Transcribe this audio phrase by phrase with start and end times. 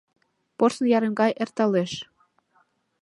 [0.57, 1.91] Порсын ярым гай эрталеш.